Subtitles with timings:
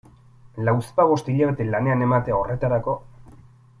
[0.69, 2.97] Lauzpabost hilabete lanean ematea horretarako...